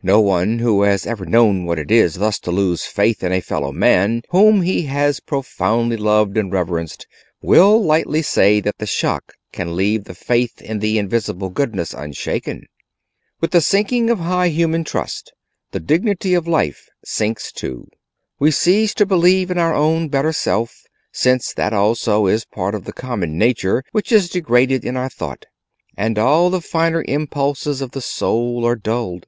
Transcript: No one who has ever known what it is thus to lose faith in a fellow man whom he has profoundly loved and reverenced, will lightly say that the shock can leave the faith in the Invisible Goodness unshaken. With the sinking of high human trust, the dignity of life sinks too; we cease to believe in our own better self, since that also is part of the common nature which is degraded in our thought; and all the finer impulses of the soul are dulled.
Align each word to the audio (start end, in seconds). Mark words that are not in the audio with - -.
No 0.00 0.20
one 0.20 0.60
who 0.60 0.82
has 0.82 1.08
ever 1.08 1.26
known 1.26 1.64
what 1.64 1.76
it 1.76 1.90
is 1.90 2.14
thus 2.14 2.38
to 2.40 2.52
lose 2.52 2.84
faith 2.84 3.24
in 3.24 3.32
a 3.32 3.40
fellow 3.40 3.72
man 3.72 4.22
whom 4.30 4.62
he 4.62 4.82
has 4.82 5.18
profoundly 5.18 5.96
loved 5.96 6.38
and 6.38 6.52
reverenced, 6.52 7.08
will 7.42 7.82
lightly 7.82 8.22
say 8.22 8.60
that 8.60 8.78
the 8.78 8.86
shock 8.86 9.32
can 9.50 9.74
leave 9.74 10.04
the 10.04 10.14
faith 10.14 10.62
in 10.62 10.78
the 10.78 10.98
Invisible 10.98 11.50
Goodness 11.50 11.94
unshaken. 11.94 12.68
With 13.40 13.50
the 13.50 13.60
sinking 13.60 14.08
of 14.08 14.20
high 14.20 14.50
human 14.50 14.84
trust, 14.84 15.32
the 15.72 15.80
dignity 15.80 16.32
of 16.32 16.46
life 16.46 16.88
sinks 17.04 17.50
too; 17.50 17.88
we 18.38 18.52
cease 18.52 18.94
to 18.94 19.04
believe 19.04 19.50
in 19.50 19.58
our 19.58 19.74
own 19.74 20.08
better 20.08 20.32
self, 20.32 20.80
since 21.10 21.52
that 21.54 21.72
also 21.72 22.26
is 22.28 22.44
part 22.44 22.76
of 22.76 22.84
the 22.84 22.92
common 22.92 23.36
nature 23.36 23.82
which 23.90 24.12
is 24.12 24.30
degraded 24.30 24.84
in 24.84 24.96
our 24.96 25.10
thought; 25.10 25.46
and 25.96 26.20
all 26.20 26.50
the 26.50 26.60
finer 26.60 27.04
impulses 27.08 27.80
of 27.80 27.90
the 27.90 28.00
soul 28.00 28.64
are 28.64 28.76
dulled. 28.76 29.26